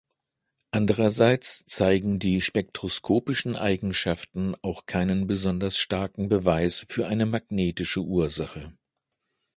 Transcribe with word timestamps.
Andererseits 0.71 1.63
zeigen 1.67 2.17
die 2.17 2.41
spektroskopischen 2.41 3.55
Eigenschaften 3.55 4.55
auch 4.63 4.87
keinen 4.87 5.27
besonders 5.27 5.77
starken 5.77 6.27
Beweis 6.27 6.87
für 6.89 7.05
eine 7.07 7.27
magnetische 7.27 7.99
Ursache. 8.01 8.73